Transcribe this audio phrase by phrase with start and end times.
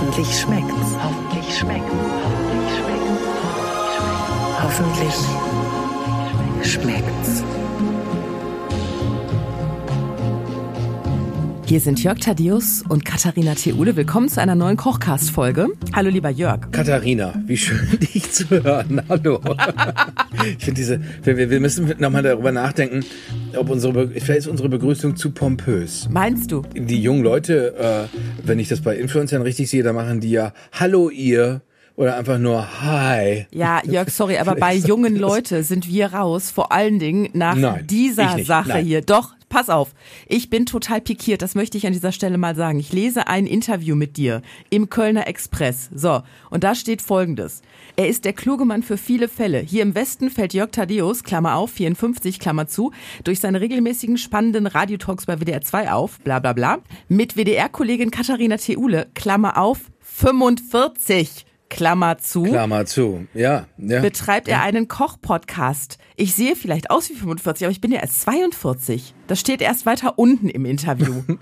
[0.00, 0.94] Hoffentlich schmeckt's.
[1.02, 1.92] Hoffentlich schmeckt's.
[2.22, 2.72] Hoffentlich
[4.62, 4.62] schmeckt's.
[4.62, 5.14] Hoffentlich
[6.72, 7.42] schmeckt's.
[11.66, 13.96] Hier sind Jörg Thaddeus und Katharina Theule.
[13.96, 15.66] Willkommen zu einer neuen Kochcast-Folge.
[15.92, 16.70] Hallo, lieber Jörg.
[16.70, 19.02] Katharina, wie schön, dich zu hören.
[19.08, 19.40] Hallo.
[20.58, 23.04] ich finde diese, wir, wir müssen nochmal darüber nachdenken,
[23.58, 26.08] ob unsere, vielleicht ist unsere Begrüßung zu pompös.
[26.10, 26.62] Meinst du?
[26.74, 30.52] Die jungen Leute, äh, wenn ich das bei Influencern richtig sehe, da machen die ja
[30.72, 31.62] Hallo ihr
[31.96, 33.46] oder einfach nur Hi.
[33.50, 37.86] Ja, Jörg, sorry, aber bei jungen Leute sind wir raus, vor allen Dingen nach Nein,
[37.88, 38.38] dieser.
[38.44, 38.84] Sache Nein.
[38.84, 39.02] hier.
[39.02, 39.94] Doch, pass auf.
[40.26, 42.78] Ich bin total pikiert, das möchte ich an dieser Stelle mal sagen.
[42.78, 45.90] Ich lese ein Interview mit dir im Kölner Express.
[45.94, 47.62] So, und da steht folgendes.
[47.96, 49.60] Er ist der kluge Mann für viele Fälle.
[49.60, 52.92] Hier im Westen fällt Jörg Thaddeus, Klammer auf, 54, Klammer zu,
[53.24, 58.56] durch seine regelmäßigen spannenden Radiotalks bei WDR 2 auf, bla bla bla, mit WDR-Kollegin Katharina
[58.56, 63.26] Theule, Klammer auf, 45, Klammer zu Klammer zu.
[63.34, 64.00] Ja, ja.
[64.00, 65.98] betreibt er einen Koch-Podcast.
[66.16, 69.14] Ich sehe vielleicht aus wie 45, aber ich bin ja erst 42.
[69.26, 71.22] Das steht erst weiter unten im Interview.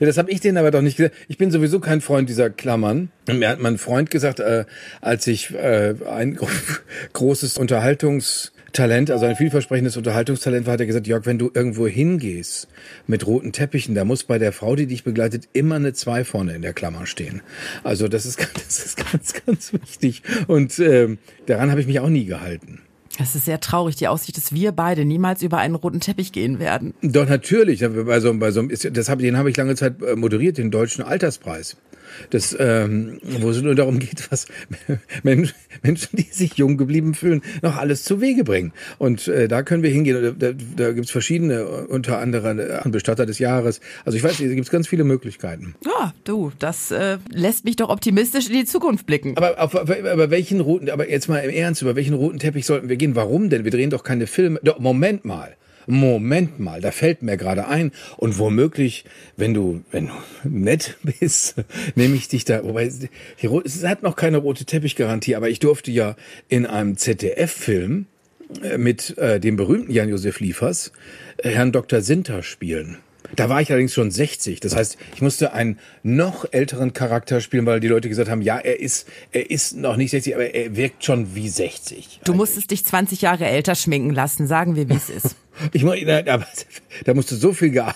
[0.00, 1.14] Ja, das habe ich denen aber doch nicht gesagt.
[1.28, 3.10] Ich bin sowieso kein Freund dieser Klammern.
[3.28, 4.64] Mir hat mein Freund gesagt, äh,
[5.00, 6.48] als ich äh, ein gro
[7.12, 7.58] großes
[8.68, 12.68] Unterhaltungstalent, also ein vielversprechendes Unterhaltungstalent war, hat er gesagt, Jörg, wenn du irgendwo hingehst
[13.06, 16.54] mit roten Teppichen, da muss bei der Frau, die dich begleitet, immer eine zwei vorne
[16.54, 17.42] in der Klammer stehen.
[17.82, 20.22] Also das ist, das ist ganz, ganz wichtig.
[20.46, 22.80] Und ähm, daran habe ich mich auch nie gehalten.
[23.18, 26.60] Das ist sehr traurig, die Aussicht, dass wir beide niemals über einen roten Teppich gehen
[26.60, 26.94] werden.
[27.02, 27.80] Doch, natürlich.
[27.80, 31.02] Bei so, bei so, das hab, den habe ich lange Zeit äh, moderiert, den Deutschen
[31.02, 31.76] Alterspreis.
[32.30, 34.46] Das, ähm, wo es nur darum geht, was
[35.22, 38.72] Menschen, die sich jung geblieben fühlen, noch alles zu Wege bringen.
[38.98, 40.36] Und äh, da können wir hingehen.
[40.38, 43.80] Da, da gibt's verschiedene, äh, unter anderem äh, Bestatter des Jahres.
[44.04, 45.74] Also ich weiß, da gibt's ganz viele Möglichkeiten.
[45.84, 49.36] Ja, du, das äh, lässt mich doch optimistisch in die Zukunft blicken.
[49.36, 52.88] Aber auf, aber welchen roten, aber jetzt mal im Ernst, über welchen roten Teppich sollten
[52.88, 53.14] wir gehen?
[53.14, 53.64] Warum denn?
[53.64, 54.60] Wir drehen doch keine Filme.
[54.62, 55.56] Doch, Moment mal.
[55.90, 59.04] Moment mal, da fällt mir gerade ein und womöglich,
[59.38, 60.12] wenn du, wenn du
[60.48, 61.54] nett bist,
[61.94, 66.14] nehme ich dich da, wobei, es hat noch keine rote Teppichgarantie, aber ich durfte ja
[66.48, 68.06] in einem ZDF-Film
[68.62, 70.92] äh, mit äh, dem berühmten Jan-Josef Liefers
[71.38, 72.02] äh, Herrn Dr.
[72.02, 72.98] Sinter spielen.
[73.36, 74.58] Da war ich allerdings schon 60.
[74.60, 78.58] Das heißt, ich musste einen noch älteren Charakter spielen, weil die Leute gesagt haben, ja,
[78.58, 82.20] er ist, er ist noch nicht 60, aber er wirkt schon wie 60.
[82.24, 85.34] Du musstest dich 20 Jahre älter schminken lassen, sagen wir, wie es ist.
[85.72, 86.46] Ich meine, da,
[87.04, 87.92] da musste so viel gea-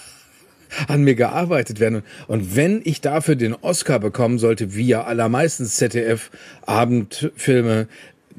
[0.88, 2.02] an mir gearbeitet werden.
[2.26, 7.86] Und wenn ich dafür den Oscar bekommen sollte, wie ja allermeistens ZDF-Abendfilme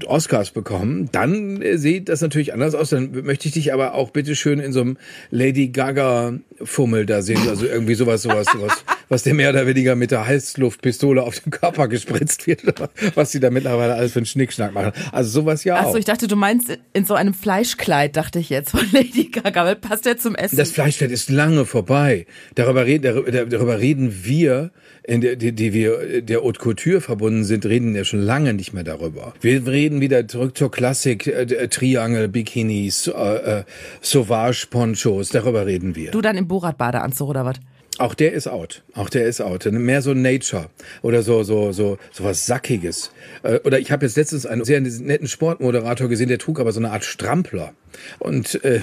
[0.05, 2.89] Oscars bekommen, dann äh, sieht das natürlich anders aus.
[2.89, 4.97] Dann möchte ich dich aber auch bitteschön in so einem
[5.31, 7.47] Lady Gaga Fummel da sehen.
[7.47, 11.51] Also irgendwie sowas, sowas, sowas, was dir mehr oder weniger mit der Heißluftpistole auf den
[11.51, 12.63] Körper gespritzt wird.
[13.15, 14.91] Was sie da mittlerweile alles für einen Schnickschnack machen.
[15.11, 15.87] Also sowas ja auch.
[15.87, 19.65] Achso, ich dachte, du meinst in so einem Fleischkleid, dachte ich jetzt, von Lady Gaga.
[19.65, 20.55] weil Passt ja zum Essen.
[20.55, 22.25] Das Fleischfett ist lange vorbei.
[22.55, 24.71] Darüber reden, darüber reden wir,
[25.03, 28.73] in der, die, die wir der Haute Couture verbunden sind, reden ja schon lange nicht
[28.73, 29.33] mehr darüber.
[29.41, 33.11] Wir reden wieder zurück zur Klassik, äh, äh, Triangle, Bikinis, äh,
[33.59, 33.63] äh,
[34.01, 36.11] Sauvage Ponchos, darüber reden wir.
[36.11, 37.57] du dann im Borat-Badeanzug oder was?
[37.99, 38.83] Auch der ist out.
[38.95, 39.65] Auch der ist out.
[39.71, 40.69] Mehr so Nature
[41.03, 43.11] oder so so so so was sackiges.
[43.43, 46.79] Äh, Oder ich habe jetzt letztens einen sehr netten Sportmoderator gesehen, der trug aber so
[46.79, 47.73] eine Art Strampler.
[48.19, 48.81] Und äh,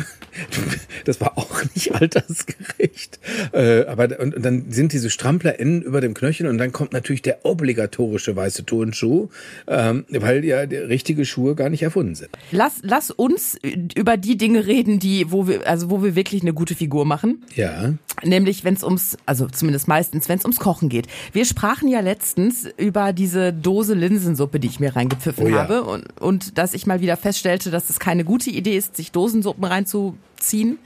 [1.04, 3.18] das war auch nicht altersgerecht.
[3.52, 6.92] Äh, aber und, und dann sind diese Strampler enden über dem Knöchel und dann kommt
[6.92, 9.28] natürlich der obligatorische weiße Turnschuh,
[9.66, 12.30] ähm, weil ja die richtige Schuhe gar nicht erfunden sind.
[12.52, 13.58] Lass, lass uns
[13.96, 17.44] über die Dinge reden, die, wo wir, also wo wir wirklich eine gute Figur machen.
[17.54, 17.94] Ja.
[18.22, 21.06] Nämlich, wenn es ums, also zumindest meistens, wenn es ums Kochen geht.
[21.32, 25.62] Wir sprachen ja letztens über diese Dose Linsensuppe, die ich mir reingepfiffen Oh ja.
[25.62, 25.82] habe.
[25.84, 29.64] Und, und dass ich mal wieder feststellte, dass es keine gute Idee ist, sich Dosensuppen
[29.64, 30.78] reinzuziehen.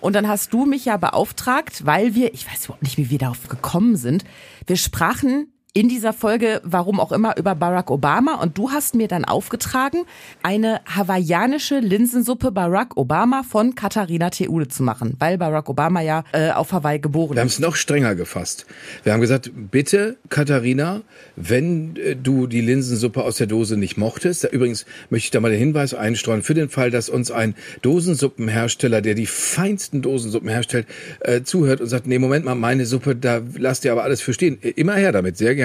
[0.00, 3.18] Und dann hast du mich ja beauftragt, weil wir, ich weiß überhaupt nicht, wie wir
[3.18, 4.24] darauf gekommen sind.
[4.66, 8.34] Wir sprachen in dieser Folge, warum auch immer, über Barack Obama.
[8.34, 10.04] Und du hast mir dann aufgetragen,
[10.42, 16.50] eine hawaiianische Linsensuppe Barack Obama von Katharina Theule zu machen, weil Barack Obama ja äh,
[16.50, 17.54] auf Hawaii geboren Wir haben ist.
[17.54, 18.66] es noch strenger gefasst.
[19.02, 21.00] Wir haben gesagt, bitte, Katharina,
[21.36, 25.40] wenn äh, du die Linsensuppe aus der Dose nicht mochtest, da, übrigens möchte ich da
[25.40, 30.50] mal den Hinweis einstreuen, für den Fall, dass uns ein Dosensuppenhersteller, der die feinsten Dosensuppen
[30.50, 30.86] herstellt,
[31.20, 34.34] äh, zuhört und sagt, nee, Moment mal, meine Suppe, da lasst ihr aber alles für
[34.34, 34.58] stehen.
[34.62, 35.61] Äh, Immer her damit, sehr gerne.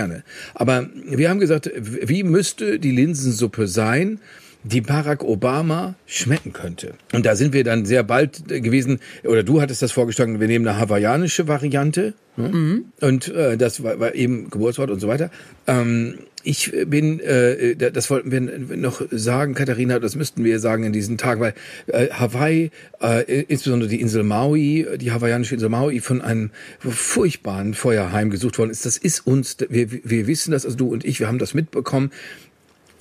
[0.54, 4.20] Aber wir haben gesagt, wie müsste die Linsensuppe sein,
[4.64, 6.94] die Barack Obama schmecken könnte.
[7.14, 10.68] Und da sind wir dann sehr bald gewesen, oder du hattest das vorgeschlagen, wir nehmen
[10.68, 12.14] eine hawaiianische Variante.
[12.36, 12.50] Ne?
[12.50, 12.86] Mhm.
[13.02, 15.32] Und äh, das war, war eben Geburtsort und so weiter.
[15.68, 16.16] Ähm,
[16.48, 18.40] ich bin, äh, das wollten wir
[18.78, 21.54] noch sagen, Katharina, das müssten wir sagen in diesen Tagen, weil
[21.88, 22.72] äh, Hawaii,
[23.02, 28.72] äh, insbesondere die Insel Maui, die hawaiianische Insel Maui, von einem furchtbaren Feuer heimgesucht worden
[28.72, 28.86] ist.
[28.86, 32.12] Das ist uns, wir, wir wissen das, also du und ich, wir haben das mitbekommen.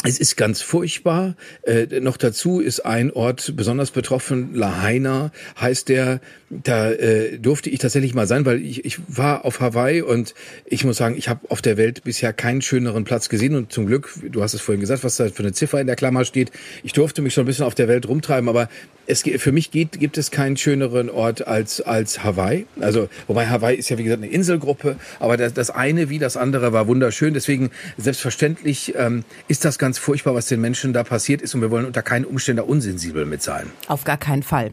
[0.07, 1.37] Es ist ganz furchtbar.
[1.63, 6.21] Äh, noch dazu ist ein Ort besonders betroffen, Lahaina heißt der.
[6.49, 10.85] Da äh, durfte ich tatsächlich mal sein, weil ich, ich war auf Hawaii und ich
[10.85, 14.13] muss sagen, ich habe auf der Welt bisher keinen schöneren Platz gesehen und zum Glück,
[14.31, 16.53] du hast es vorhin gesagt, was da für eine Ziffer in der Klammer steht.
[16.85, 18.69] Ich durfte mich schon ein bisschen auf der Welt rumtreiben, aber
[19.07, 22.67] es für mich geht, gibt es keinen schöneren Ort als als Hawaii.
[22.81, 26.37] Also wobei Hawaii ist ja wie gesagt eine Inselgruppe, aber das, das eine wie das
[26.37, 27.35] andere war wunderschön.
[27.35, 31.71] Deswegen selbstverständlich ähm, ist das ganz furchtbar, was den Menschen da passiert ist und wir
[31.71, 33.71] wollen unter keinen Umständen unsensibel mit sein.
[33.89, 34.73] Auf gar keinen Fall.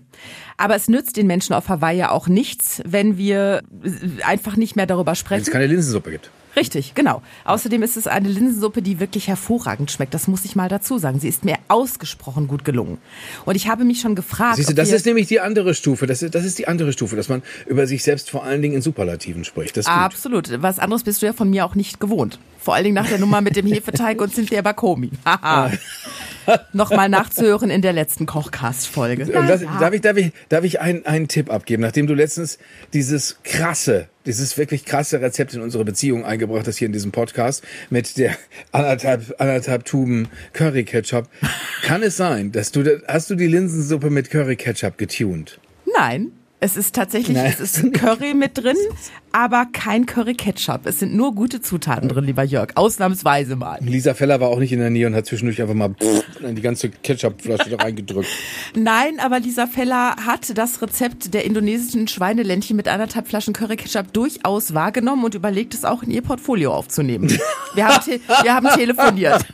[0.58, 3.62] Aber es nützt den Menschen auf Hawaii ja auch nichts, wenn wir
[4.24, 5.42] einfach nicht mehr darüber sprechen.
[5.42, 6.30] Wenn es keine Linsensuppe gibt.
[6.56, 7.22] Richtig, genau.
[7.46, 10.14] Außerdem ist es eine Linsensuppe, die wirklich hervorragend schmeckt.
[10.14, 11.20] Das muss ich mal dazu sagen.
[11.20, 13.00] Sie ist mir ausgesprochen gut gelungen.
[13.46, 14.58] Und ich habe mich schon gefragt.
[14.58, 16.06] Siehst du, das ist nämlich die andere Stufe.
[16.06, 18.76] Das ist, das ist die andere Stufe, dass man über sich selbst vor allen Dingen
[18.76, 19.78] in Superlativen spricht.
[19.78, 20.62] Das Absolut.
[20.62, 22.40] Was anderes bist du ja von mir auch nicht gewohnt.
[22.60, 25.10] Vor allen Dingen nach der Nummer mit dem Hefeteig und Cynthia Bakomi.
[25.26, 25.72] Haha.
[26.74, 29.26] Nochmal nachzuhören in der letzten Kochcast-Folge.
[29.32, 29.42] Ja.
[29.46, 31.82] Darf ich, darf ich, darf ich einen, einen Tipp abgeben?
[31.82, 32.60] Nachdem du letztens
[32.94, 37.64] dieses krasse, dieses wirklich krasse Rezept in unsere Beziehung eingebracht hast hier in diesem Podcast
[37.90, 38.36] mit der
[38.72, 41.28] anderthalb, anderthalb Tuben Curry Ketchup.
[41.84, 45.60] Kann es sein, dass du, hast du die Linsensuppe mit Curry Ketchup getuned?
[45.86, 46.32] Nein.
[46.64, 47.54] Es ist tatsächlich, Nein.
[47.60, 48.78] es ist Curry mit drin,
[49.34, 50.86] aber kein Curry Ketchup.
[50.86, 52.70] Es sind nur gute Zutaten drin, lieber Jörg.
[52.76, 53.80] Ausnahmsweise mal.
[53.82, 55.94] Lisa Feller war auch nicht in der Nähe und hat zwischendurch einfach mal
[56.40, 58.30] in die ganze Ketchupflasche da reingedrückt.
[58.76, 64.14] Nein, aber Lisa Feller hat das Rezept der indonesischen Schweineländchen mit anderthalb Flaschen Curry Ketchup
[64.14, 67.28] durchaus wahrgenommen und überlegt es auch in ihr Portfolio aufzunehmen.
[67.76, 68.06] Wir haben,
[68.44, 69.46] wir haben telefoniert.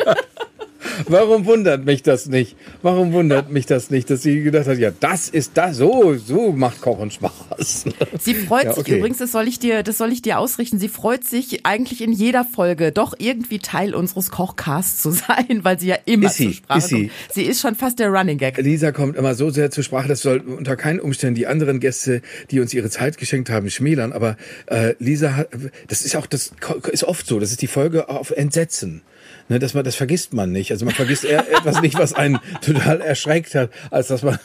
[1.08, 2.56] Warum wundert mich das nicht?
[2.82, 6.52] Warum wundert mich das nicht, dass sie gedacht hat, ja, das ist das, so, so
[6.52, 7.86] macht Kochen Spaß.
[8.20, 8.84] Sie freut ja, okay.
[8.84, 10.80] sich übrigens, das soll ich dir, das soll ich dir ausrichten.
[10.80, 15.80] Sie freut sich eigentlich in jeder Folge doch irgendwie Teil unseres Kochcasts zu sein, weil
[15.80, 17.08] sie ja immer ist sie, Sprache ist sie.
[17.08, 17.12] kommt.
[17.34, 18.58] Sie ist schon fast der Running Gag.
[18.58, 22.22] Lisa kommt immer so sehr zur Sprache, das soll unter keinen Umständen die anderen Gäste,
[22.52, 24.12] die uns ihre Zeit geschenkt haben, schmälern.
[24.12, 24.38] Aber
[24.68, 25.50] äh, Lisa hat,
[25.88, 26.52] das ist auch, das
[26.92, 29.02] ist oft so, das ist die Folge auf Entsetzen
[29.50, 30.72] ne, dass man das vergisst man nicht.
[30.72, 34.40] Also man vergisst etwas nicht, was einen total erschreckt hat, als dass man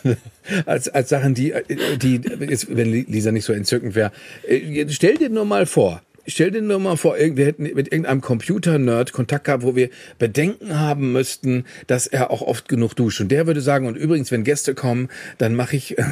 [0.66, 1.54] als als Sachen, die
[1.96, 4.12] die jetzt, wenn Lisa nicht so entzückend wäre.
[4.46, 8.20] Äh, stell dir nur mal vor, stell dir nur mal vor, wir hätten mit irgendeinem
[8.20, 9.88] Computer-Nerd Kontakt gehabt, wo wir
[10.18, 13.20] Bedenken haben müssten, dass er auch oft genug duscht.
[13.22, 15.08] Und der würde sagen, und übrigens, wenn Gäste kommen,
[15.38, 16.04] dann mache ich, äh,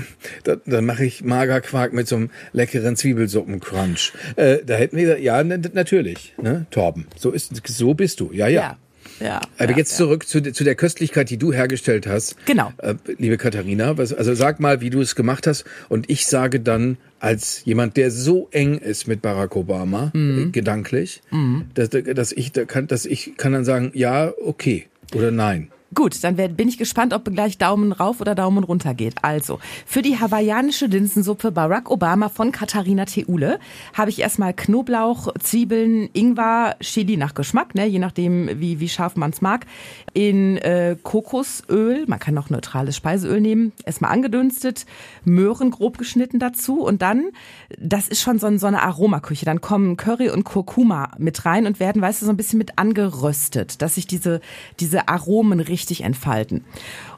[0.65, 4.13] dann mache ich Magerquark mit so einem leckeren Zwiebelsuppencrunch.
[4.37, 7.07] Äh, da hätten wir, ja, natürlich, ne, Torben.
[7.17, 8.31] So ist, so bist du.
[8.33, 8.63] Ja, ja.
[8.63, 8.79] ja.
[9.23, 12.37] Ja, Aber ja, jetzt zurück zu, zu der Köstlichkeit, die du hergestellt hast.
[12.47, 12.73] Genau.
[12.79, 15.65] Äh, liebe Katharina, was, also sag mal, wie du es gemacht hast.
[15.89, 20.49] Und ich sage dann als jemand, der so eng ist mit Barack Obama, mhm.
[20.49, 21.67] äh, gedanklich, mhm.
[21.75, 25.71] dass, dass, ich, dass ich kann dann sagen, ja, okay oder nein.
[25.95, 29.17] Gut, dann bin ich gespannt, ob gleich Daumen rauf oder Daumen runter geht.
[29.21, 33.59] Also, für die hawaiianische Linsensuppe Barack Obama von Katharina Theule
[33.93, 39.17] habe ich erstmal Knoblauch, Zwiebeln, Ingwer, Chili nach Geschmack, ne, je nachdem, wie, wie scharf
[39.17, 39.67] man es mag,
[40.15, 44.87] in äh, Kokosöl, man kann auch neutrales Speiseöl nehmen, erstmal angedünstet,
[45.25, 47.33] Möhren grob geschnitten dazu und dann,
[47.79, 51.81] das ist schon so, so eine Aromaküche, dann kommen Curry und Kurkuma mit rein und
[51.81, 54.41] werden, weißt du, so ein bisschen mit angeröstet, dass sich diese,
[54.81, 56.65] diese Aromen richtig richtig entfalten.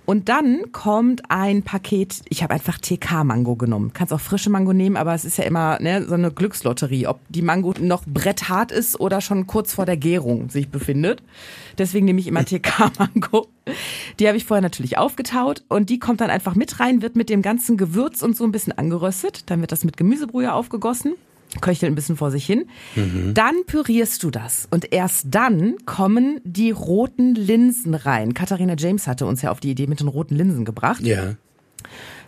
[0.07, 3.93] Und dann kommt ein Paket, ich habe einfach TK-Mango genommen.
[3.95, 7.21] Kannst auch frische Mango nehmen, aber es ist ja immer ne, so eine Glückslotterie, ob
[7.29, 11.23] die Mango noch bretthart ist oder schon kurz vor der Gärung sich befindet.
[11.79, 13.49] Deswegen nehme ich immer TK-Mango.
[14.19, 17.31] Die habe ich vorher natürlich aufgetaut und die kommt dann einfach mit rein, wird mit
[17.31, 19.45] dem ganzen Gewürz und so ein bisschen angeröstet.
[19.51, 21.15] Dann wird das mit Gemüsebrühe aufgegossen
[21.61, 22.67] köchelt ein bisschen vor sich hin.
[22.97, 23.35] Mhm.
[23.35, 28.35] Dann pürierst du das und erst dann kommen die roten Linsen rein.
[28.35, 31.03] Katharina James hatte uns ja auf die Idee mit den roten Linsen gebracht.
[31.03, 31.35] Ja.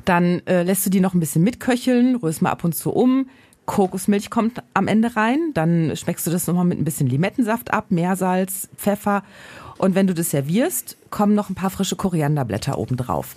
[0.05, 3.29] Dann äh, lässt du die noch ein bisschen mitköcheln, rührst mal ab und zu um.
[3.67, 7.87] Kokosmilch kommt am Ende rein, dann schmeckst du das nochmal mit ein bisschen Limettensaft ab,
[7.91, 9.25] Meersalz, Pfeffer
[9.79, 13.37] und wenn du das servierst, kommen noch ein paar frische Korianderblätter oben drauf.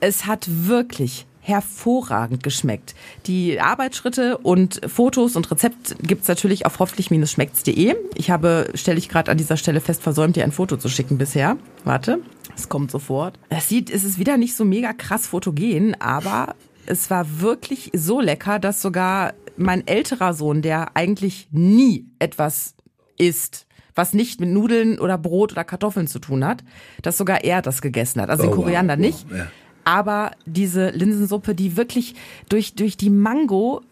[0.00, 2.94] Es hat wirklich hervorragend geschmeckt.
[3.26, 7.96] Die Arbeitsschritte und Fotos und Rezept gibt's natürlich auf hoffentlich-schmeckt's.de.
[8.14, 11.18] Ich habe, stelle ich gerade an dieser Stelle fest, versäumt, dir ein Foto zu schicken
[11.18, 11.56] bisher.
[11.84, 12.20] Warte.
[12.56, 13.38] Es kommt sofort.
[13.48, 16.54] Es sieht, es ist wieder nicht so mega krass fotogen, aber
[16.86, 22.74] es war wirklich so lecker, dass sogar mein älterer Sohn, der eigentlich nie etwas
[23.18, 26.64] isst, was nicht mit Nudeln oder Brot oder Kartoffeln zu tun hat,
[27.02, 28.30] dass sogar er das gegessen hat.
[28.30, 29.26] Also Oh, den Koriander wow, nicht.
[29.30, 29.46] wow, ja.
[29.84, 32.14] Aber diese Linsensuppe, die wirklich
[32.48, 33.82] durch, durch die Mango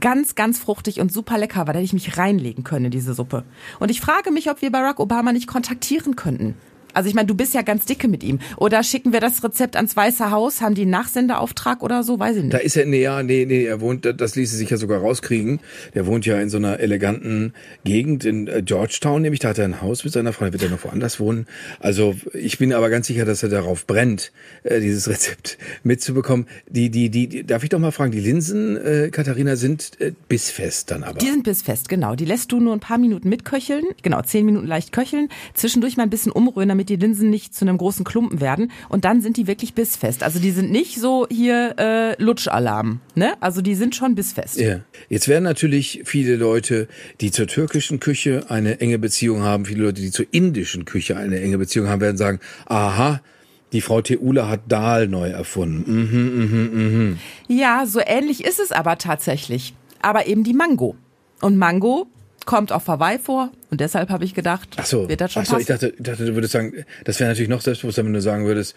[0.00, 3.14] ganz, ganz fruchtig und super lecker war, da hätte ich mich reinlegen können in diese
[3.14, 3.44] Suppe.
[3.78, 6.54] Und ich frage mich, ob wir Barack Obama nicht kontaktieren könnten.
[6.96, 8.38] Also ich meine, du bist ja ganz dicke mit ihm.
[8.56, 10.62] Oder schicken wir das Rezept ans Weiße Haus?
[10.62, 12.18] Haben die einen Nachsendeauftrag oder so?
[12.18, 12.54] Weiß ich nicht.
[12.54, 15.60] Da ist er, nee, ja, nee, nee, er wohnt, das ließe sich ja sogar rauskriegen.
[15.94, 17.52] Der wohnt ja in so einer eleganten
[17.84, 20.62] Gegend in äh, Georgetown, nämlich da hat er ein Haus mit seiner Frau, da wird
[20.62, 21.46] er noch woanders wohnen.
[21.80, 26.46] Also ich bin aber ganz sicher, dass er darauf brennt, äh, dieses Rezept mitzubekommen.
[26.70, 30.12] Die, die, die, die, darf ich doch mal fragen, die Linsen, äh, Katharina, sind äh,
[30.28, 31.18] bissfest dann aber.
[31.18, 32.14] Die sind bissfest, genau.
[32.14, 33.84] Die lässt du nur ein paar Minuten mitköcheln.
[34.00, 35.28] Genau, zehn Minuten leicht köcheln.
[35.52, 38.72] Zwischendurch mal ein bisschen umrühren, damit die Linsen nicht zu einem großen Klumpen werden.
[38.88, 40.22] Und dann sind die wirklich bissfest.
[40.22, 43.00] Also die sind nicht so hier äh, Lutschalarm.
[43.14, 43.34] Ne?
[43.40, 44.58] Also die sind schon bissfest.
[44.58, 44.80] Ja.
[45.08, 46.88] Jetzt werden natürlich viele Leute,
[47.20, 51.40] die zur türkischen Küche eine enge Beziehung haben, viele Leute, die zur indischen Küche eine
[51.40, 53.20] enge Beziehung haben, werden sagen, aha,
[53.72, 55.84] die Frau Teula hat Dal neu erfunden.
[55.86, 57.18] Mhm, mhm, mhm.
[57.48, 59.74] Ja, so ähnlich ist es aber tatsächlich.
[60.00, 60.96] Aber eben die Mango.
[61.40, 62.06] Und Mango
[62.46, 63.50] kommt auf Hawaii vor.
[63.70, 65.80] Und deshalb habe ich gedacht, Ach so, wird das schon ach so ich passen.
[65.90, 66.72] dachte, ich dachte, du würdest sagen,
[67.04, 68.74] das wäre natürlich noch selbstbewusster, wenn du sagen würdest,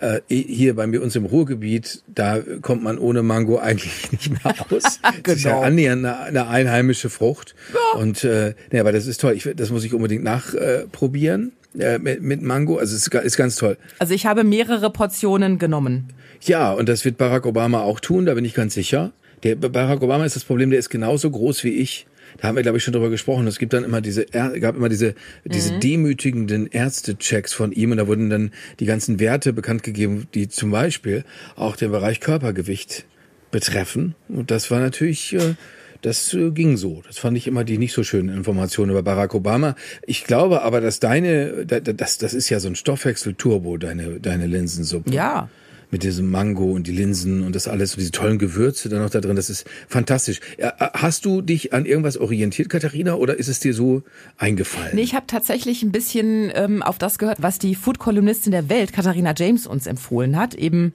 [0.00, 4.54] äh, hier bei mir uns im Ruhrgebiet, da kommt man ohne Mango eigentlich nicht mehr
[4.70, 5.00] aus.
[5.24, 5.62] Das ist ja Genau.
[5.62, 7.54] annähernd eine, eine einheimische Frucht.
[7.94, 9.34] Und äh, nee, aber das ist toll.
[9.34, 12.76] Ich, das muss ich unbedingt nachprobieren äh, mit, mit Mango.
[12.78, 13.76] Also es ist, ist ganz toll.
[13.98, 16.08] Also ich habe mehrere Portionen genommen.
[16.42, 19.12] Ja, und das wird Barack Obama auch tun, da bin ich ganz sicher.
[19.42, 22.06] Der Barack Obama ist das Problem, der ist genauso groß wie ich.
[22.38, 23.46] Da haben wir, glaube ich, schon drüber gesprochen.
[23.46, 28.06] Es gibt dann immer diese, gab immer diese, diese demütigenden Ärztechecks von ihm und da
[28.06, 31.24] wurden dann die ganzen Werte bekannt gegeben, die zum Beispiel
[31.56, 33.04] auch den Bereich Körpergewicht
[33.50, 34.14] betreffen.
[34.28, 35.54] Und das war natürlich, äh,
[36.02, 37.02] das äh, ging so.
[37.06, 39.74] Das fand ich immer die nicht so schönen Informationen über Barack Obama.
[40.06, 44.20] Ich glaube aber, dass deine, da- da- das, das ist ja so ein Stoffwechsel-Turbo, deine,
[44.20, 45.48] deine Linsensuppe Ja.
[45.90, 49.10] Mit diesem Mango und die Linsen und das alles und diese tollen Gewürze dann noch
[49.10, 49.36] da drin.
[49.36, 50.40] Das ist fantastisch.
[50.56, 54.02] Äh, Hast du dich an irgendwas orientiert, Katharina, oder ist es dir so
[54.38, 54.94] eingefallen?
[54.94, 58.92] Nee, ich habe tatsächlich ein bisschen ähm, auf das gehört, was die Food-Kolumnistin der Welt,
[58.92, 60.54] Katharina James, uns empfohlen hat.
[60.54, 60.92] Eben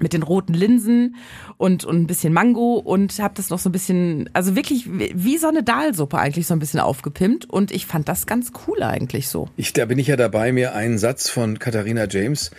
[0.00, 1.16] mit den roten Linsen
[1.56, 5.38] und, und ein bisschen Mango und habe das noch so ein bisschen, also wirklich wie
[5.38, 9.28] so eine Dahlsuppe eigentlich so ein bisschen aufgepimpt und ich fand das ganz cool eigentlich
[9.28, 9.48] so.
[9.56, 12.50] Ich, da bin ich ja dabei, mir einen Satz von Katharina James,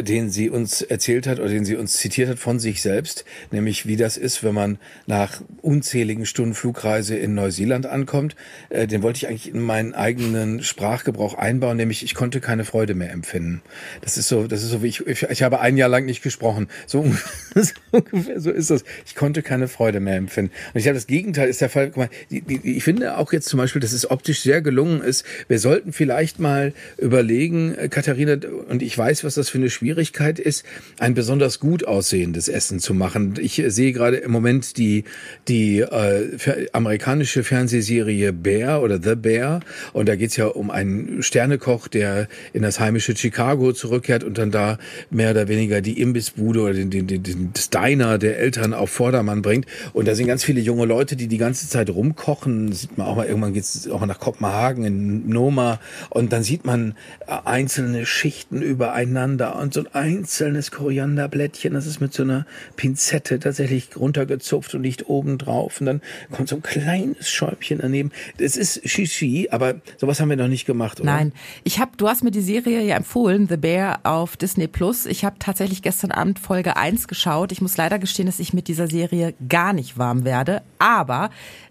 [0.00, 3.86] den sie uns erzählt hat oder den sie uns zitiert hat von sich selbst, nämlich
[3.86, 8.36] wie das ist, wenn man nach unzähligen Stunden Flugreise in Neuseeland ankommt.
[8.70, 12.94] Äh, den wollte ich eigentlich in meinen eigenen Sprachgebrauch einbauen, nämlich ich konnte keine Freude
[12.94, 13.62] mehr empfinden.
[14.00, 16.22] Das ist so, das ist so wie ich, ich, ich habe ein Jahr lang nicht
[16.22, 16.67] gesprochen.
[16.86, 17.04] So,
[17.54, 18.84] so ungefähr so ist das.
[19.06, 20.52] Ich konnte keine Freude mehr empfinden.
[20.74, 21.86] Und ich habe das Gegenteil ist der Fall.
[21.88, 25.00] Guck mal, die, die, ich finde auch jetzt zum Beispiel, dass es optisch sehr gelungen
[25.00, 25.24] ist.
[25.48, 28.36] Wir sollten vielleicht mal überlegen, äh, Katharina,
[28.68, 30.64] und ich weiß, was das für eine Schwierigkeit ist,
[30.98, 33.34] ein besonders gut aussehendes Essen zu machen.
[33.40, 35.04] Ich äh, sehe gerade im Moment die,
[35.48, 39.60] die äh, amerikanische Fernsehserie Bear oder The Bear.
[39.92, 44.50] Und da geht's ja um einen Sternekoch, der in das heimische Chicago zurückkehrt und dann
[44.50, 44.78] da
[45.10, 49.42] mehr oder weniger die Imbissbude oder den, den, den, das Diner der Eltern auf Vordermann
[49.42, 49.66] bringt.
[49.92, 52.70] Und da sind ganz viele junge Leute, die die ganze Zeit rumkochen.
[52.70, 55.80] Das sieht man auch mal, irgendwann geht's auch mal nach Kopenhagen in Noma.
[56.10, 56.94] Und dann sieht man
[57.26, 62.46] äh, einzelne Schichten übereinander und so ein einzelnes Korianderblättchen, das ist mit so einer
[62.76, 65.80] Pinzette tatsächlich runtergezupft und liegt oben drauf.
[65.80, 66.00] Und dann
[66.30, 68.10] kommt so ein kleines Schäubchen daneben.
[68.38, 71.10] Das ist Shishi, aber sowas haben wir noch nicht gemacht, oder?
[71.10, 71.32] Nein,
[71.64, 75.06] ich habe, du hast mir die Serie ja empfohlen, The Bear auf Disney Plus.
[75.06, 77.52] Ich habe tatsächlich gestern Abend Folge 1 geschaut.
[77.52, 81.28] Ich muss leider gestehen, dass ich mit dieser Serie gar nicht warm werde, aber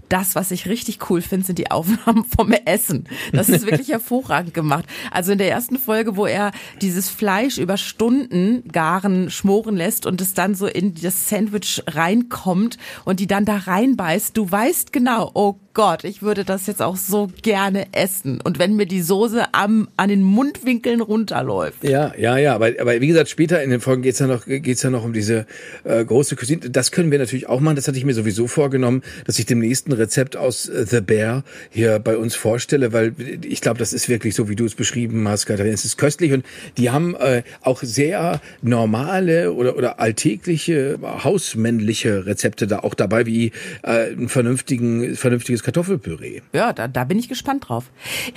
[0.08, 3.06] das, was ich richtig cool finde, sind die Aufnahmen vom Essen.
[3.34, 4.86] Das ist wirklich hervorragend gemacht.
[5.10, 10.22] Also in der ersten Folge, wo er dieses Fleisch über Stunden garen, schmoren lässt und
[10.22, 15.32] es dann so in das Sandwich reinkommt und die dann da reinbeißt, du weißt genau,
[15.34, 18.42] oh Gott, ich würde das jetzt auch so gerne essen.
[18.42, 21.84] Und wenn mir die Soße am, an den Mundwinkeln runterläuft.
[21.84, 24.82] Ja, ja, ja, aber, aber wie gesagt, später in den Folgen geht's ja noch geht's
[24.82, 25.46] ja noch um diese
[25.84, 26.72] äh, große Cuisine.
[26.72, 27.76] Das können wir natürlich auch machen.
[27.76, 31.44] Das hatte ich mir sowieso vorgenommen, dass ich dem nächsten Rezept aus äh, The Bear
[31.70, 33.14] hier bei uns vorstelle, weil
[33.48, 35.76] ich glaube, das ist wirklich so, wie du es beschrieben hast, Katharina.
[35.76, 36.44] Es ist köstlich und
[36.78, 43.52] die haben äh, auch sehr normale oder, oder alltägliche, hausmännliche Rezepte da auch dabei, wie
[43.84, 46.44] äh, ein vernünftigen, vernünftiges Kartoffelpüree.
[46.54, 47.92] Ja, da, da bin ich gespannt drauf.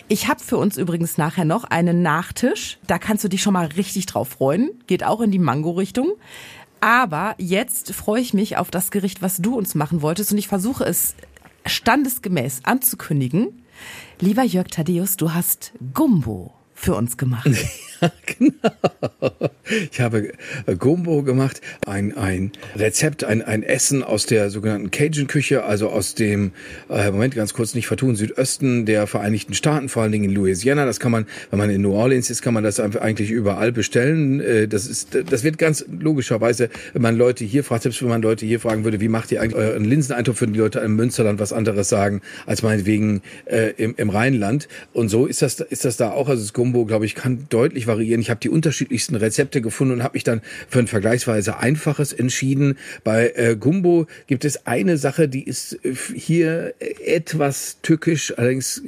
[0.08, 2.80] Ich habe für uns übrigens nachher noch einen Nachtisch.
[2.88, 4.72] Da kannst du dich schon mal richtig drauf freuen.
[4.88, 6.14] Geht auch in die Mango-Richtung.
[6.80, 10.48] Aber jetzt freue ich mich auf das Gericht, was du uns machen wolltest und ich
[10.48, 11.14] versuche es
[11.66, 13.62] standesgemäß anzukündigen.
[14.18, 17.48] Lieber Jörg Thaddeus, du hast Gumbo für uns gemacht.
[18.38, 19.50] genau.
[19.90, 20.32] Ich habe
[20.66, 26.14] äh, Gumbo gemacht, ein, ein Rezept, ein, ein Essen aus der sogenannten Cajun-Küche, also aus
[26.14, 26.52] dem,
[26.88, 30.86] äh, Moment, ganz kurz nicht vertun, Südösten der Vereinigten Staaten, vor allen Dingen in Louisiana.
[30.86, 34.40] Das kann man, wenn man in New Orleans ist, kann man das eigentlich überall bestellen.
[34.40, 38.22] Äh, das ist, das wird ganz logischerweise, wenn man Leute hier fragt, selbst wenn man
[38.22, 41.38] Leute hier fragen würde, wie macht ihr eigentlich euren Linseneintopf, würden die Leute im Münsterland
[41.38, 44.68] was anderes sagen, als meinetwegen äh, im, im Rheinland.
[44.92, 46.28] Und so ist das, ist das da auch.
[46.28, 48.20] Also das Gumbo, glaube ich, kann deutlich variieren.
[48.20, 52.78] Ich habe die unterschiedlichsten Rezepte gefunden und habe mich dann für ein vergleichsweise einfaches entschieden.
[53.04, 58.82] Bei äh, Gumbo gibt es eine Sache, die ist äh, hier etwas tückisch, allerdings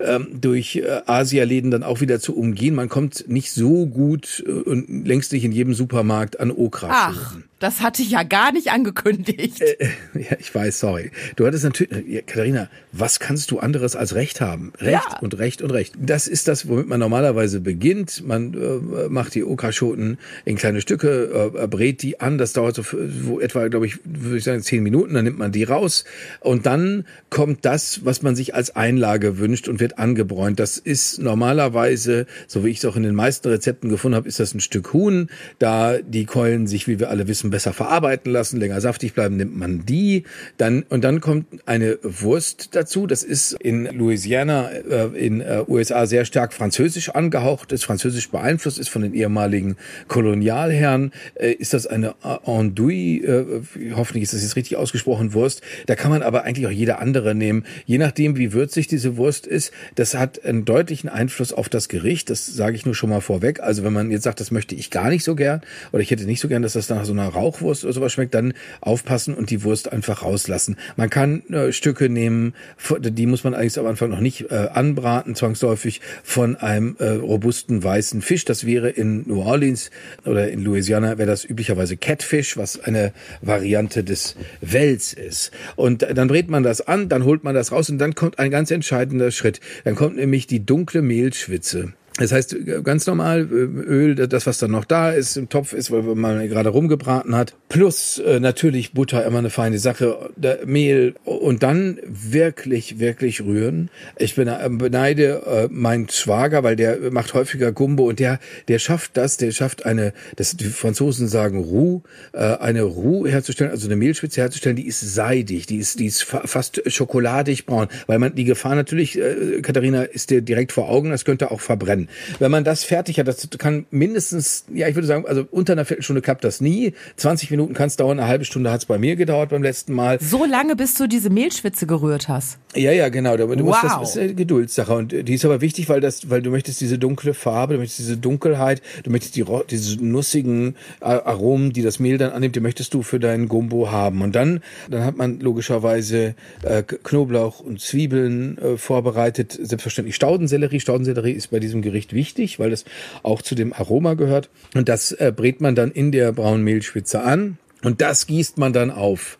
[0.00, 2.74] ähm, durch äh, Asialäden dann auch wieder zu umgehen.
[2.74, 6.88] Man kommt nicht so gut äh, und längst nicht in jedem Supermarkt an Okra.
[6.90, 7.36] Ach.
[7.60, 9.60] Das hatte ich ja gar nicht angekündigt.
[9.60, 11.10] Äh, ja, ich weiß, sorry.
[11.34, 14.72] Du hattest natürlich, ja, Katharina, was kannst du anderes als Recht haben?
[14.78, 15.18] Recht Ja.
[15.20, 15.94] und Recht und Recht.
[15.98, 18.24] Das ist das, womit man normalerweise beginnt.
[18.24, 22.38] Man äh, macht die Okraschoten in kleine Stücke, äh, brät die an.
[22.38, 25.14] Das dauert so, so etwa, glaube ich, würde ich sagen, zehn Minuten.
[25.14, 26.04] Dann nimmt man die raus
[26.40, 30.60] und dann kommt das, was man sich als Einlage wünscht und wird angebräunt.
[30.60, 34.40] Das ist normalerweise, so wie ich es auch in den meisten Rezepten gefunden habe, ist
[34.40, 35.28] das ein Stück Huhn.
[35.58, 39.56] Da die Keulen sich, wie wir alle wissen, besser verarbeiten lassen, länger saftig bleiben, nimmt
[39.56, 40.24] man die.
[40.56, 43.06] Dann und dann kommt eine Wurst dazu.
[43.06, 48.78] Das ist in Louisiana äh, in äh, USA sehr stark französisch angehaucht, ist französisch beeinflusst,
[48.78, 49.76] ist von den ehemaligen
[50.08, 51.12] Kolonialherren.
[51.34, 53.18] Äh, ist das eine Andouille?
[53.18, 55.62] Äh, hoffentlich ist das jetzt richtig ausgesprochen Wurst.
[55.86, 59.46] Da kann man aber eigentlich auch jede andere nehmen, je nachdem wie würzig diese Wurst
[59.46, 59.72] ist.
[59.94, 62.30] Das hat einen deutlichen Einfluss auf das Gericht.
[62.30, 63.60] Das sage ich nur schon mal vorweg.
[63.60, 65.60] Also wenn man jetzt sagt, das möchte ich gar nicht so gern
[65.92, 68.34] oder ich hätte nicht so gern, dass das nach so einer Rauchwurst oder sowas schmeckt,
[68.34, 70.76] dann aufpassen und die Wurst einfach rauslassen.
[70.96, 72.54] Man kann äh, Stücke nehmen,
[73.00, 77.82] die muss man eigentlich am Anfang noch nicht äh, anbraten, zwangsläufig von einem äh, robusten
[77.82, 78.44] weißen Fisch.
[78.44, 79.90] Das wäre in New Orleans
[80.24, 85.50] oder in Louisiana wäre das üblicherweise Catfish, was eine Variante des Wells ist.
[85.76, 88.50] Und dann brät man das an, dann holt man das raus und dann kommt ein
[88.50, 89.60] ganz entscheidender Schritt.
[89.84, 91.94] Dann kommt nämlich die dunkle Mehlschwitze.
[92.18, 95.90] Das heißt, ganz normal äh, Öl, das was dann noch da ist, im Topf ist,
[95.90, 97.54] weil man gerade rumgebraten hat.
[97.68, 103.88] Plus äh, natürlich Butter, immer eine feine Sache, der Mehl und dann wirklich, wirklich rühren.
[104.18, 109.16] Ich äh, beneide äh, meinen Schwager, weil der macht häufiger Gumbo und der, der schafft
[109.16, 112.02] das, der schafft eine, das die Franzosen sagen Roux,
[112.32, 116.24] äh, eine Roux herzustellen, also eine Mehlspitze herzustellen, die ist seidig, die ist, die ist
[116.24, 120.88] fa fast schokoladig braun, weil man die Gefahr natürlich, äh, Katharina, ist dir direkt vor
[120.88, 122.07] Augen, das könnte auch verbrennen.
[122.38, 125.84] Wenn man das fertig hat, das kann mindestens, ja, ich würde sagen, also unter einer
[125.84, 126.94] Viertelstunde klappt das nie.
[127.16, 129.92] 20 Minuten kann es dauern, eine halbe Stunde hat es bei mir gedauert beim letzten
[129.92, 130.18] Mal.
[130.20, 132.58] So lange, bis du diese Mehlschwitze gerührt hast.
[132.74, 133.36] Ja, ja, genau.
[133.36, 134.00] Du musst Wow.
[134.00, 136.98] das ist eine Geduldssache und die ist aber wichtig, weil das, weil du möchtest diese
[136.98, 141.98] dunkle Farbe, du möchtest diese Dunkelheit, du möchtest die diese nussigen äh, Aromen, die das
[141.98, 144.22] Mehl dann annimmt, die möchtest du für deinen Gumbo haben.
[144.22, 150.80] Und dann, dann hat man logischerweise äh, Knoblauch und Zwiebeln äh, vorbereitet, selbstverständlich Staudensellerie.
[150.80, 152.84] Staudensellerie ist bei diesem Gericht wichtig, weil das
[153.22, 154.50] auch zu dem Aroma gehört.
[154.74, 158.72] Und das äh, brät man dann in der braunen Mehlschwitze an und das gießt man
[158.72, 159.38] dann auf.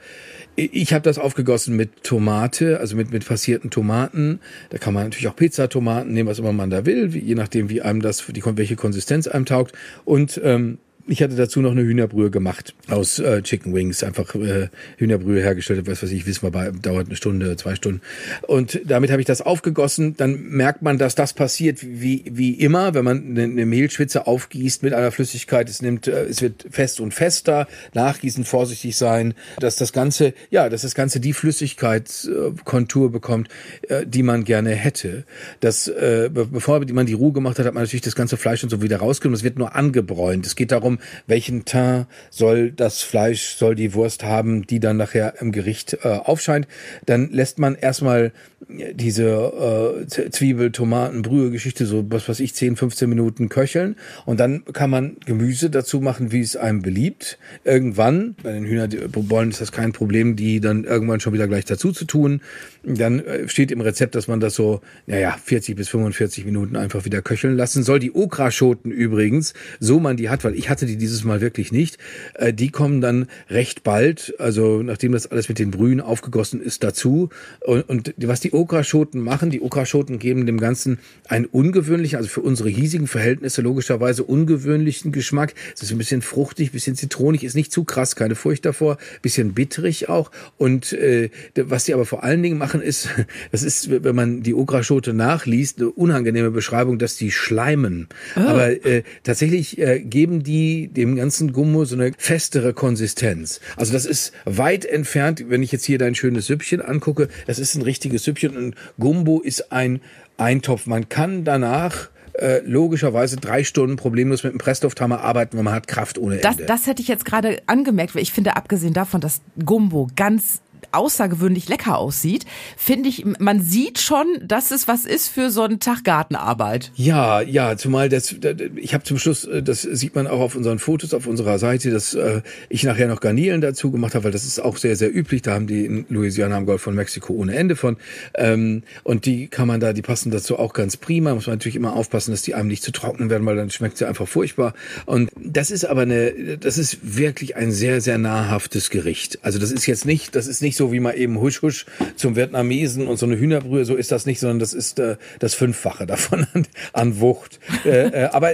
[0.56, 4.40] Ich habe das aufgegossen mit Tomate, also mit, mit passierten Tomaten.
[4.70, 7.70] Da kann man natürlich auch Pizzatomaten nehmen, was immer man da will, wie, je nachdem,
[7.70, 9.72] wie einem das, die, welche Konsistenz einem taugt.
[10.04, 14.68] Und ähm, ich hatte dazu noch eine Hühnerbrühe gemacht aus äh, Chicken Wings, einfach äh,
[14.98, 18.00] Hühnerbrühe hergestellt, was weiß ich, wissen wir, bei, dauert eine Stunde, zwei Stunden.
[18.46, 20.16] Und damit habe ich das aufgegossen.
[20.16, 24.92] Dann merkt man, dass das passiert wie, wie immer, wenn man eine, Mehlschwitze aufgießt mit
[24.92, 25.68] einer Flüssigkeit.
[25.68, 27.66] Es nimmt, äh, es wird fest und fester.
[27.94, 33.48] Nachgießen, vorsichtig sein, dass das Ganze, ja, dass das Ganze die Flüssigkeitskontur bekommt,
[33.88, 35.24] äh, die man gerne hätte.
[35.60, 38.62] Das, äh, be- bevor man die Ruhe gemacht hat, hat man natürlich das ganze Fleisch
[38.62, 39.36] und so wieder rausgenommen.
[39.36, 40.46] Es wird nur angebräunt.
[40.46, 45.34] Es geht darum, welchen Teint soll das Fleisch, soll die Wurst haben, die dann nachher
[45.40, 46.66] im Gericht äh, aufscheint.
[47.06, 48.32] Dann lässt man erstmal
[48.68, 54.40] diese äh, Zwiebel, Tomaten, Brühe Geschichte so was weiß ich 10, 15 Minuten köcheln und
[54.40, 57.38] dann kann man Gemüse dazu machen, wie es einem beliebt.
[57.64, 61.92] Irgendwann bei den Hühnerbollen ist das kein Problem, die dann irgendwann schon wieder gleich dazu
[61.92, 62.40] zu tun.
[62.82, 67.04] Dann äh, steht im Rezept, dass man das so, naja, 40 bis 45 Minuten einfach
[67.04, 68.00] wieder köcheln lassen soll.
[68.00, 71.98] Die Okraschoten übrigens, so man die hat, weil ich hatte die dieses Mal wirklich nicht,
[72.34, 76.82] äh, die kommen dann recht bald, also nachdem das alles mit den Brühen aufgegossen ist,
[76.82, 77.28] dazu.
[77.60, 82.40] Und, und was die Okraschoten machen, die Okraschoten geben dem Ganzen einen ungewöhnlichen, also für
[82.40, 85.54] unsere hiesigen Verhältnisse logischerweise ungewöhnlichen Geschmack.
[85.74, 89.54] Es ist ein bisschen fruchtig, bisschen zitronig, ist nicht zu krass, keine Furcht davor, bisschen
[89.54, 90.30] bitterig auch.
[90.56, 93.08] Und äh, was sie aber vor allen Dingen machen, ist,
[93.52, 98.08] das ist, wenn man die Okraschote nachliest, eine unangenehme Beschreibung, dass die schleimen.
[98.36, 98.40] Oh.
[98.40, 103.60] Aber äh, tatsächlich äh, geben die dem ganzen Gummo so eine festere Konsistenz.
[103.76, 107.74] Also das ist weit entfernt, wenn ich jetzt hier dein schönes Süppchen angucke, das ist
[107.74, 110.00] ein richtiges Süppchen und Gumbo ist ein
[110.36, 110.86] Eintopf.
[110.86, 115.88] Man kann danach äh, logischerweise drei Stunden problemlos mit dem Presslufthammer arbeiten, wenn man hat
[115.88, 116.64] Kraft ohne Ende.
[116.64, 120.60] Das, das hätte ich jetzt gerade angemerkt, weil ich finde, abgesehen davon, dass Gumbo ganz
[120.92, 122.44] außergewöhnlich lecker aussieht,
[122.76, 126.92] finde ich, man sieht schon, dass es was ist für so einen Tag Gartenarbeit.
[126.94, 128.34] Ja, ja, zumal das,
[128.76, 131.90] ich habe zum Schluss, äh, das sieht man auch auf unseren Fotos auf unserer Seite,
[131.90, 135.14] dass äh, ich nachher noch Garnelen dazu gemacht habe, weil das ist auch sehr, sehr
[135.14, 135.42] üblich.
[135.42, 137.96] Da haben die in Louisiana am Golf von Mexiko ohne Ende von.
[138.34, 141.34] Ähm, und die kann man da, die passen dazu auch ganz prima.
[141.34, 143.98] Muss man natürlich immer aufpassen, dass die einem nicht zu trocken werden, weil dann schmeckt
[143.98, 144.74] sie einfach furchtbar.
[145.06, 149.38] Und das ist aber eine, das ist wirklich ein sehr, sehr nahrhaftes Gericht.
[149.42, 151.84] Also das ist jetzt nicht, das ist nicht so wie mal eben husch husch
[152.16, 155.54] zum Vietnamesen und so eine Hühnerbrühe, so ist das nicht, sondern das ist äh, das
[155.54, 157.60] Fünffache davon an, an Wucht.
[157.84, 158.52] äh, äh, aber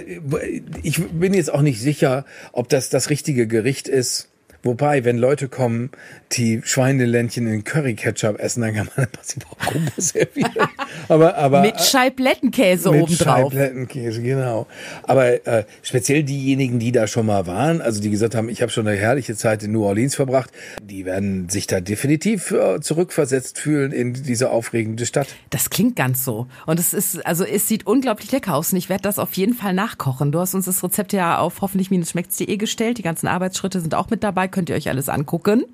[0.82, 4.30] ich bin jetzt auch nicht sicher, ob das das richtige Gericht ist.
[4.64, 5.90] Wobei, wenn Leute kommen,
[6.32, 10.68] die Schweineländchen in Curry-Ketchup essen, dann kann man passiv auch Gumbo servieren.
[11.08, 13.52] aber, aber, mit Scheiblettenkäse mit obendrauf.
[13.52, 14.66] Scheiblettenkäse, genau.
[15.02, 18.72] Aber äh, speziell diejenigen, die da schon mal waren, also die gesagt haben, ich habe
[18.72, 20.50] schon eine herrliche Zeit in New Orleans verbracht,
[20.82, 25.28] die werden sich da definitiv äh, zurückversetzt fühlen in diese aufregende Stadt.
[25.50, 26.46] Das klingt ganz so.
[26.66, 29.54] Und es ist, also es sieht unglaublich lecker aus und ich werde das auf jeden
[29.54, 30.32] Fall nachkochen.
[30.32, 32.96] Du hast uns das Rezept ja auf hoffentlich-schmeckt's.de gestellt.
[32.96, 35.64] Die ganzen Arbeitsschritte sind auch mit dabei könnt ihr euch alles angucken.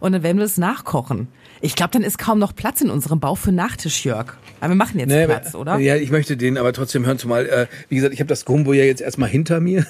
[0.00, 1.28] Und dann werden wir es nachkochen.
[1.60, 4.34] Ich glaube, dann ist kaum noch Platz in unserem Bauch für Nachtisch, Jörg.
[4.60, 5.78] Aber wir machen jetzt nee, Platz, oder?
[5.78, 8.72] Ja, ich möchte den aber trotzdem hören, zumal, äh, wie gesagt, ich habe das Gumbo
[8.72, 9.86] ja jetzt erstmal hinter mir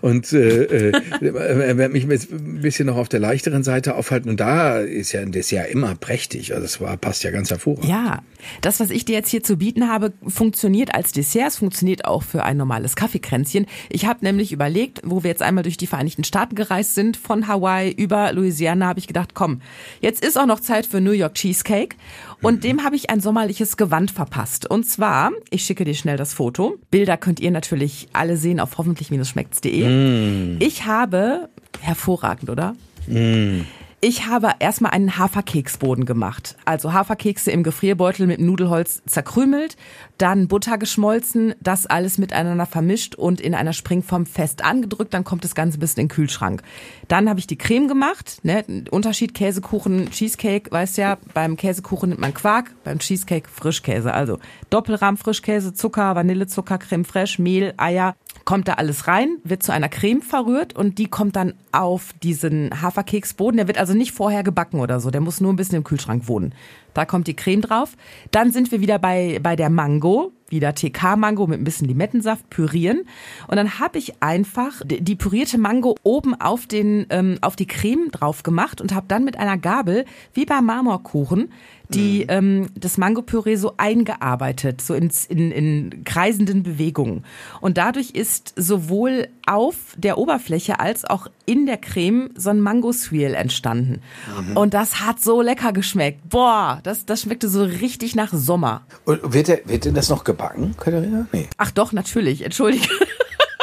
[0.00, 4.28] und äh, äh, mich ein bisschen noch auf der leichteren Seite aufhalten.
[4.28, 6.52] Und da ist ja das ja immer prächtig.
[6.52, 7.88] Also das war, passt ja ganz hervorragend.
[7.88, 8.22] Ja,
[8.60, 11.48] das, was ich dir jetzt hier zu bieten habe, funktioniert als Dessert.
[11.48, 13.66] Es funktioniert auch für ein normales Kaffeekränzchen.
[13.90, 17.48] Ich habe nämlich überlegt, wo wir jetzt einmal durch die Vereinigten Staaten gereist sind, von
[17.48, 19.60] Hawaii über Louisiana, habe ich gedacht, komm,
[20.00, 21.96] jetzt ist auch noch Zeit für New York Cheesecake.
[22.40, 24.66] Und dem habe ich ein sommerliches Gewand verpasst.
[24.70, 26.76] Und zwar, ich schicke dir schnell das Foto.
[26.90, 29.88] Bilder könnt ihr natürlich alle sehen auf hoffentlich-schmeckt's.de.
[29.88, 30.56] Mm.
[30.60, 31.48] Ich habe,
[31.80, 32.74] hervorragend, oder?
[33.06, 33.62] Mm.
[34.00, 36.56] Ich habe erstmal einen Haferkeksboden gemacht.
[36.64, 39.76] Also Haferkekse im Gefrierbeutel mit Nudelholz zerkrümelt,
[40.18, 45.42] dann Butter geschmolzen, das alles miteinander vermischt und in einer Springform fest angedrückt, dann kommt
[45.42, 46.62] das Ganze bis in den Kühlschrank.
[47.08, 48.64] Dann habe ich die Creme gemacht, ne?
[48.92, 54.38] Unterschied Käsekuchen, Cheesecake, weißt ja, beim Käsekuchen nimmt man Quark, beim Cheesecake Frischkäse, also
[54.70, 59.88] Doppelrahm Frischkäse, Zucker, Vanillezucker, Creme fraiche, Mehl, Eier, kommt da alles rein, wird zu einer
[59.88, 63.58] Creme verrührt und die kommt dann auf diesen Haferkeksboden.
[63.58, 66.28] Der wird also nicht vorher gebacken oder so, der muss nur ein bisschen im Kühlschrank
[66.28, 66.54] wohnen.
[66.94, 67.96] Da kommt die Creme drauf.
[68.30, 73.02] Dann sind wir wieder bei, bei der Mango, wieder TK-Mango mit ein bisschen Limettensaft pürieren.
[73.46, 78.10] Und dann habe ich einfach die pürierte Mango oben auf, den, ähm, auf die Creme
[78.10, 81.52] drauf gemacht und habe dann mit einer Gabel, wie beim Marmorkuchen,
[81.88, 82.26] die mhm.
[82.28, 87.24] ähm, das Mangopüree so eingearbeitet, so ins, in, in kreisenden Bewegungen.
[87.60, 93.34] Und dadurch ist sowohl auf der Oberfläche als auch in der Creme so ein Mango-Swirl
[93.34, 94.02] entstanden.
[94.48, 94.56] Mhm.
[94.56, 96.28] Und das hat so lecker geschmeckt.
[96.28, 98.82] Boah, das, das schmeckte so richtig nach Sommer.
[99.04, 101.26] Und wird, der, wird denn das noch gebacken, Katharina?
[101.32, 101.48] Nee.
[101.56, 102.88] Ach doch, natürlich, entschuldige.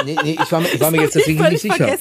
[0.04, 1.98] Nee, nee, ich war, ich war mir jetzt deswegen nicht sicher.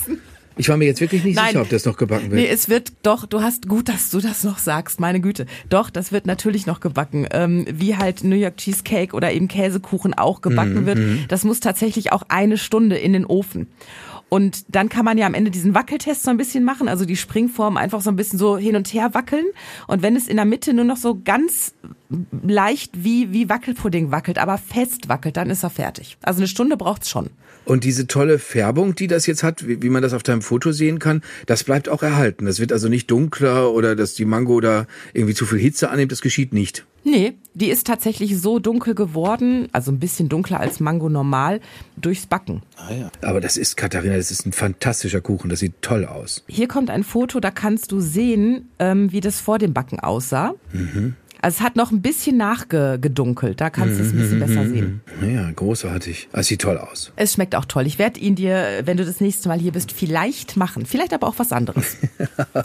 [0.56, 1.48] Ich war mir jetzt wirklich nicht Nein.
[1.48, 2.40] sicher, ob das noch gebacken wird.
[2.40, 5.46] Nee, es wird doch, du hast gut, dass du das noch sagst, meine Güte.
[5.68, 7.26] Doch, das wird natürlich noch gebacken.
[7.32, 10.86] Ähm, wie halt New York Cheesecake oder eben Käsekuchen auch gebacken mhm.
[10.86, 10.98] wird.
[10.98, 11.24] Mhm.
[11.28, 13.68] Das muss tatsächlich auch eine Stunde in den Ofen.
[14.28, 17.16] Und dann kann man ja am Ende diesen Wackeltest so ein bisschen machen, also die
[17.16, 19.44] Springform einfach so ein bisschen so hin und her wackeln.
[19.86, 21.74] Und wenn es in der Mitte nur noch so ganz
[22.42, 26.16] leicht wie, wie Wackelpudding wackelt, aber fest wackelt, dann ist er fertig.
[26.22, 27.30] Also eine Stunde braucht's schon.
[27.64, 30.72] Und diese tolle Färbung, die das jetzt hat, wie, wie man das auf deinem Foto
[30.72, 32.46] sehen kann, das bleibt auch erhalten.
[32.46, 36.12] Das wird also nicht dunkler oder dass die Mango da irgendwie zu viel Hitze annimmt,
[36.12, 36.85] das geschieht nicht.
[37.07, 41.61] Nee, die ist tatsächlich so dunkel geworden, also ein bisschen dunkler als Mango normal,
[41.98, 42.62] durchs Backen.
[42.77, 43.11] Ah ja.
[43.20, 46.44] Aber das ist, Katharina, das ist ein fantastischer Kuchen, das sieht toll aus.
[46.48, 50.55] Hier kommt ein Foto, da kannst du sehen, ähm, wie das vor dem Backen aussah.
[50.72, 51.14] Mhm.
[51.44, 55.02] Also es hat noch ein bisschen nachgedunkelt, da kannst du es ein bisschen besser sehen.
[55.20, 56.30] Ja, großartig.
[56.33, 57.12] Das sieht toll aus.
[57.16, 57.87] Es schmeckt auch toll.
[57.87, 60.87] Ich werde ihn dir, wenn du das nächste Mal hier bist, vielleicht machen.
[60.87, 61.98] Vielleicht aber auch was anderes.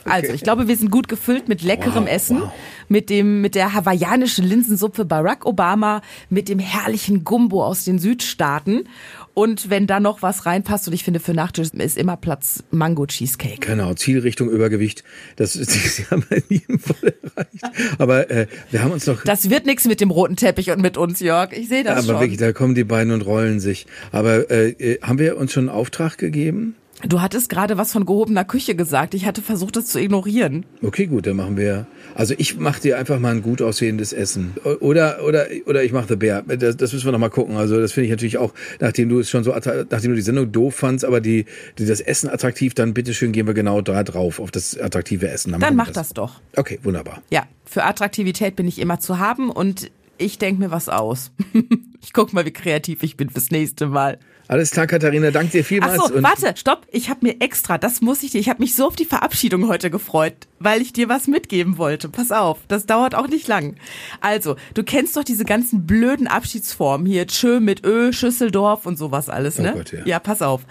[0.06, 2.52] Also, ich glaube, wir sind gut gefüllt mit leckerem Wow, Essen, wow.
[2.88, 8.88] mit dem mit der hawaiianischen Linsensuppe Barack Obama, mit dem herrlichen Gumbo aus den Südstaaten
[9.34, 13.06] und wenn da noch was reinpasst und ich finde für Nachtisch ist immer Platz Mango
[13.06, 13.60] Cheesecake.
[13.60, 15.04] Genau, Zielrichtung Übergewicht.
[15.36, 17.98] Das ist, Sie haben bei jedem voll erreicht.
[17.98, 19.24] Aber äh, wir haben uns noch.
[19.24, 21.54] Das wird nichts mit dem roten Teppich und mit uns, Jörg.
[21.54, 22.22] Ich sehe das aber schon.
[22.22, 23.86] wirklich, da kommen die beiden und rollen sich.
[24.12, 26.76] Aber äh, äh, haben wir uns schon einen Auftrag gegeben?
[27.08, 29.14] Du hattest gerade was von gehobener Küche gesagt.
[29.14, 30.66] Ich hatte versucht, das zu ignorieren.
[30.84, 31.88] Okay, gut, dann machen wir.
[32.14, 34.54] Also ich mache dir einfach mal ein gut aussehendes Essen.
[34.82, 36.42] Oder oder oder ich mache The Bear.
[36.42, 37.56] Das, das müssen wir noch mal gucken.
[37.56, 40.52] Also das finde ich natürlich auch, nachdem du es schon so, nachdem du die Sendung
[40.52, 41.46] doof fandst, aber die,
[41.78, 45.54] die das Essen attraktiv, dann bitteschön gehen wir genau da drauf auf das attraktive Essen.
[45.54, 46.42] Dann wir mach das doch.
[46.58, 47.22] Okay, wunderbar.
[47.30, 51.32] Ja, für Attraktivität bin ich immer zu haben und ich denke mir was aus.
[52.02, 54.20] ich guck mal, wie kreativ ich bin fürs nächste Mal.
[54.48, 56.08] Alles klar, Katharina, danke dir Ach vielmals.
[56.08, 56.88] so, und- warte, stopp.
[56.92, 59.68] Ich habe mir extra, das muss ich dir, ich habe mich so auf die Verabschiedung
[59.68, 62.10] heute gefreut, weil ich dir was mitgeben wollte.
[62.10, 63.76] Pass auf, das dauert auch nicht lang.
[64.22, 69.30] Also, du kennst doch diese ganzen blöden Abschiedsformen hier, Tschö mit Ö, Schüsseldorf und sowas
[69.30, 69.74] alles, ne?
[69.76, 70.00] Oh Gott, ja.
[70.06, 70.62] ja, pass auf.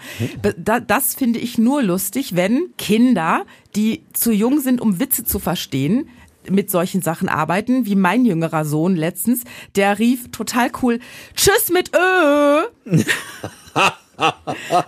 [0.87, 3.45] Das finde ich nur lustig, wenn Kinder,
[3.77, 6.09] die zu jung sind, um Witze zu verstehen,
[6.49, 9.43] mit solchen Sachen arbeiten, wie mein jüngerer Sohn letztens,
[9.75, 10.99] der rief total cool,
[11.35, 12.63] Tschüss mit Ö.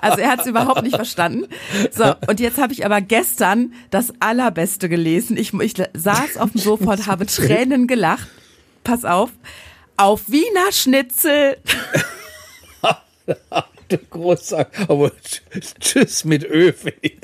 [0.02, 1.47] Also er hat es überhaupt nicht verstanden.
[1.91, 5.38] So, und jetzt habe ich aber gestern das Allerbeste gelesen.
[5.38, 8.28] Ich, ich saß auf dem Sofa und habe Tränen gelacht.
[8.84, 9.30] Pass auf.
[9.95, 11.58] Auf Wiener Schnitzel.
[14.10, 14.89] Großartig.
[14.89, 15.12] Aber
[15.80, 16.74] tschüss mit Ö.
[16.74, 17.17] finde ich.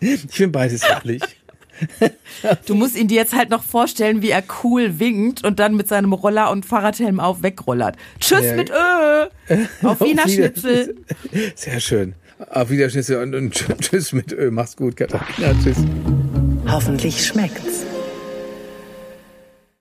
[0.00, 1.22] Ich finde beides herrlich.
[2.66, 5.88] Du musst ihn dir jetzt halt noch vorstellen, wie er cool winkt und dann mit
[5.88, 7.96] seinem Roller und Fahrradhelm auf wegrollert.
[8.20, 8.54] Tschüss Ja.
[8.56, 9.26] mit Ö.
[9.86, 10.96] Auf Wiener Auf Schnitzel.
[11.54, 12.14] Sehr schön.
[12.50, 14.50] Auf Wiederschnitzel und, und tschüss mit Ö.
[14.50, 15.54] Mach's gut, Katharina.
[15.62, 15.78] Tschüss.
[16.68, 17.84] Hoffentlich schmeckt's.